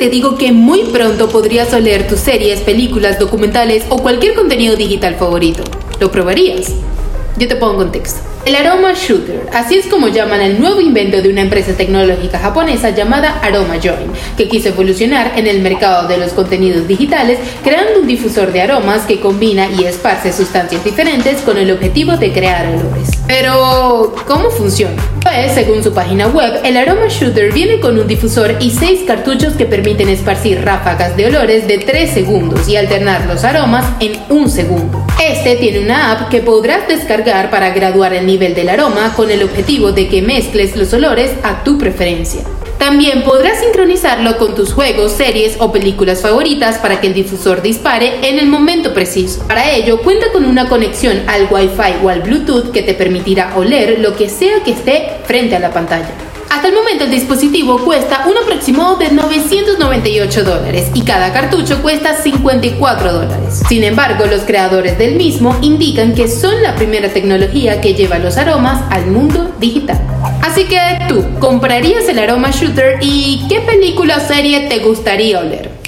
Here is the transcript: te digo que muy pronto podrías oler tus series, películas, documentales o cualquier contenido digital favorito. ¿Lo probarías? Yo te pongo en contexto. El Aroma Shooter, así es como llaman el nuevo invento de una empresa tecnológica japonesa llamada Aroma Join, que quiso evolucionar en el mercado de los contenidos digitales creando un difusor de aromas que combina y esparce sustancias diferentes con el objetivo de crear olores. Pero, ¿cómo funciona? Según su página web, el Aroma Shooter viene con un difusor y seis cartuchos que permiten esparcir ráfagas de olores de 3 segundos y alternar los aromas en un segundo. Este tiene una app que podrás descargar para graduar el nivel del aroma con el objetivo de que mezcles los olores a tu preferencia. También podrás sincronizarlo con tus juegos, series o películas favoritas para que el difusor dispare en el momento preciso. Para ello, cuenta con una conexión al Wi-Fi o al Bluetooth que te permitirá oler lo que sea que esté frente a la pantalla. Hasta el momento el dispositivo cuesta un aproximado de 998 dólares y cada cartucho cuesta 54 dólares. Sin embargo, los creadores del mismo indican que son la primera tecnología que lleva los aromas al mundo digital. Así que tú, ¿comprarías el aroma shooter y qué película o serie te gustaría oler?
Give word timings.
te 0.00 0.08
digo 0.08 0.38
que 0.38 0.50
muy 0.50 0.84
pronto 0.84 1.28
podrías 1.28 1.74
oler 1.74 2.08
tus 2.08 2.20
series, 2.20 2.60
películas, 2.60 3.18
documentales 3.18 3.84
o 3.90 3.98
cualquier 3.98 4.32
contenido 4.34 4.74
digital 4.74 5.16
favorito. 5.16 5.62
¿Lo 6.00 6.10
probarías? 6.10 6.72
Yo 7.36 7.46
te 7.46 7.54
pongo 7.54 7.72
en 7.72 7.78
contexto. 7.80 8.20
El 8.46 8.56
Aroma 8.56 8.94
Shooter, 8.94 9.50
así 9.52 9.76
es 9.76 9.86
como 9.88 10.08
llaman 10.08 10.40
el 10.40 10.58
nuevo 10.58 10.80
invento 10.80 11.20
de 11.20 11.28
una 11.28 11.42
empresa 11.42 11.74
tecnológica 11.74 12.38
japonesa 12.38 12.88
llamada 12.88 13.40
Aroma 13.42 13.74
Join, 13.74 14.10
que 14.38 14.48
quiso 14.48 14.70
evolucionar 14.70 15.32
en 15.36 15.46
el 15.46 15.60
mercado 15.60 16.08
de 16.08 16.16
los 16.16 16.32
contenidos 16.32 16.88
digitales 16.88 17.38
creando 17.62 18.00
un 18.00 18.06
difusor 18.06 18.52
de 18.52 18.62
aromas 18.62 19.02
que 19.02 19.20
combina 19.20 19.68
y 19.68 19.84
esparce 19.84 20.32
sustancias 20.32 20.82
diferentes 20.82 21.42
con 21.42 21.58
el 21.58 21.70
objetivo 21.70 22.16
de 22.16 22.32
crear 22.32 22.66
olores. 22.68 23.10
Pero, 23.26 24.14
¿cómo 24.26 24.48
funciona? 24.48 24.96
Según 25.54 25.82
su 25.82 25.92
página 25.92 26.28
web, 26.28 26.60
el 26.64 26.76
Aroma 26.76 27.08
Shooter 27.08 27.52
viene 27.52 27.80
con 27.80 27.98
un 27.98 28.06
difusor 28.06 28.56
y 28.60 28.70
seis 28.70 29.00
cartuchos 29.06 29.54
que 29.54 29.66
permiten 29.66 30.08
esparcir 30.08 30.64
ráfagas 30.64 31.16
de 31.16 31.26
olores 31.26 31.68
de 31.68 31.78
3 31.78 32.10
segundos 32.10 32.68
y 32.68 32.76
alternar 32.76 33.26
los 33.26 33.44
aromas 33.44 33.84
en 34.00 34.12
un 34.28 34.48
segundo. 34.48 35.04
Este 35.22 35.56
tiene 35.56 35.80
una 35.80 36.12
app 36.12 36.28
que 36.30 36.40
podrás 36.40 36.88
descargar 36.88 37.50
para 37.50 37.70
graduar 37.70 38.14
el 38.14 38.26
nivel 38.26 38.54
del 38.54 38.70
aroma 38.70 39.12
con 39.14 39.30
el 39.30 39.42
objetivo 39.42 39.92
de 39.92 40.08
que 40.08 40.22
mezcles 40.22 40.76
los 40.76 40.92
olores 40.92 41.32
a 41.42 41.62
tu 41.62 41.78
preferencia. 41.78 42.42
También 42.90 43.22
podrás 43.22 43.60
sincronizarlo 43.60 44.36
con 44.36 44.56
tus 44.56 44.72
juegos, 44.72 45.12
series 45.12 45.54
o 45.60 45.70
películas 45.70 46.22
favoritas 46.22 46.78
para 46.78 47.00
que 47.00 47.06
el 47.06 47.14
difusor 47.14 47.62
dispare 47.62 48.28
en 48.28 48.40
el 48.40 48.48
momento 48.48 48.92
preciso. 48.92 49.46
Para 49.46 49.70
ello, 49.70 50.00
cuenta 50.02 50.32
con 50.32 50.44
una 50.44 50.68
conexión 50.68 51.22
al 51.28 51.46
Wi-Fi 51.48 52.04
o 52.04 52.08
al 52.08 52.22
Bluetooth 52.22 52.72
que 52.72 52.82
te 52.82 52.94
permitirá 52.94 53.56
oler 53.56 54.00
lo 54.00 54.16
que 54.16 54.28
sea 54.28 54.64
que 54.64 54.72
esté 54.72 55.18
frente 55.22 55.54
a 55.54 55.60
la 55.60 55.70
pantalla. 55.70 56.10
Hasta 56.50 56.66
el 56.66 56.74
momento 56.74 57.04
el 57.04 57.12
dispositivo 57.12 57.78
cuesta 57.84 58.26
un 58.28 58.36
aproximado 58.36 58.96
de 58.96 59.12
998 59.12 60.42
dólares 60.42 60.90
y 60.94 61.02
cada 61.02 61.32
cartucho 61.32 61.80
cuesta 61.80 62.20
54 62.20 63.12
dólares. 63.12 63.62
Sin 63.68 63.84
embargo, 63.84 64.26
los 64.26 64.42
creadores 64.42 64.98
del 64.98 65.14
mismo 65.14 65.56
indican 65.62 66.12
que 66.12 66.26
son 66.26 66.60
la 66.60 66.74
primera 66.74 67.08
tecnología 67.08 67.80
que 67.80 67.94
lleva 67.94 68.18
los 68.18 68.36
aromas 68.36 68.82
al 68.90 69.06
mundo 69.06 69.54
digital. 69.60 70.00
Así 70.42 70.64
que 70.64 70.80
tú, 71.08 71.24
¿comprarías 71.38 72.08
el 72.08 72.18
aroma 72.18 72.50
shooter 72.50 72.98
y 73.00 73.46
qué 73.48 73.60
película 73.60 74.16
o 74.16 74.20
serie 74.20 74.66
te 74.68 74.80
gustaría 74.80 75.38
oler? 75.38 75.79